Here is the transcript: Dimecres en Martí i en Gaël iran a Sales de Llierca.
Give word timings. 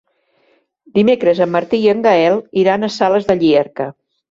Dimecres 0.95 1.41
en 1.47 1.51
Martí 1.57 1.81
i 1.85 1.85
en 1.95 2.03
Gaël 2.09 2.41
iran 2.65 2.91
a 2.91 2.93
Sales 2.97 3.31
de 3.31 3.39
Llierca. 3.45 3.91